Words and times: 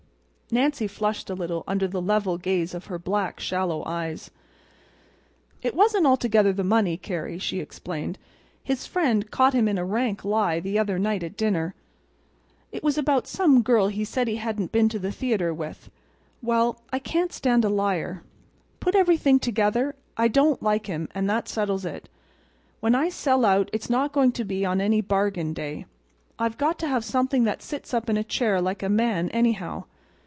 Nancy 0.53 0.85
flushed 0.85 1.29
a 1.29 1.33
little 1.33 1.63
under 1.65 1.87
the 1.87 2.01
level 2.01 2.37
gaze 2.37 2.73
of 2.73 2.89
the 2.89 2.99
black, 2.99 3.39
shallow 3.39 3.85
eyes. 3.85 4.31
"It 5.61 5.73
wasn't 5.73 6.05
altogether 6.05 6.51
the 6.51 6.65
money, 6.65 6.97
Carrie," 6.97 7.39
she 7.39 7.61
explained. 7.61 8.19
"His 8.61 8.85
friend 8.85 9.31
caught 9.31 9.53
him 9.53 9.69
in 9.69 9.77
a 9.77 9.85
rank 9.85 10.25
lie 10.25 10.59
the 10.59 10.77
other 10.77 10.99
night 10.99 11.23
at 11.23 11.37
dinner. 11.37 11.73
It 12.69 12.83
was 12.83 12.97
about 12.97 13.27
some 13.27 13.61
girl 13.61 13.87
he 13.87 14.03
said 14.03 14.27
he 14.27 14.35
hadn't 14.35 14.73
been 14.73 14.89
to 14.89 14.99
the 14.99 15.09
theater 15.13 15.53
with. 15.53 15.89
Well, 16.41 16.81
I 16.91 16.99
can't 16.99 17.31
stand 17.31 17.63
a 17.63 17.69
liar. 17.69 18.21
Put 18.81 18.93
everything 18.93 19.39
together—I 19.39 20.27
don't 20.27 20.61
like 20.61 20.87
him; 20.87 21.07
and 21.15 21.29
that 21.29 21.47
settles 21.47 21.85
it. 21.85 22.09
When 22.81 22.93
I 22.93 23.07
sell 23.07 23.45
out 23.45 23.69
it's 23.71 23.89
not 23.89 24.11
going 24.11 24.33
to 24.33 24.43
be 24.43 24.65
on 24.65 24.81
any 24.81 24.99
bargain 24.99 25.53
day. 25.53 25.85
I've 26.37 26.57
got 26.57 26.77
to 26.79 26.87
have 26.89 27.05
something 27.05 27.45
that 27.45 27.61
sits 27.63 27.93
up 27.93 28.09
in 28.09 28.17
a 28.17 28.21
chair 28.25 28.59
like 28.59 28.83
a 28.83 28.89
man, 28.89 29.29
anyhow. 29.29 29.85